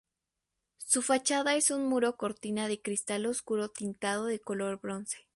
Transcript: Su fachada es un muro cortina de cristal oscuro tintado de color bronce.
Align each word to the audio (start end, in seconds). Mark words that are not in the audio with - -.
Su 0.79 1.03
fachada 1.03 1.53
es 1.55 1.69
un 1.69 1.85
muro 1.85 2.17
cortina 2.17 2.67
de 2.67 2.81
cristal 2.81 3.27
oscuro 3.27 3.69
tintado 3.69 4.25
de 4.25 4.39
color 4.39 4.81
bronce. 4.81 5.17